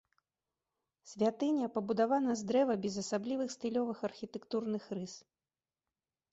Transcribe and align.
Святыня 1.11 1.67
пабудавана 1.75 2.31
з 2.41 2.49
дрэва 2.53 2.77
без 2.87 2.95
асаблівых 3.03 3.55
стылёвых 3.59 4.03
архітэктурных 4.13 4.83
рыс. 4.99 5.13